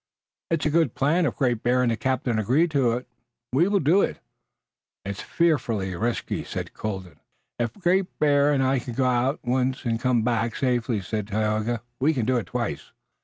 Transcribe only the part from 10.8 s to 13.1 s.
said Tayoga, "we can do it twice."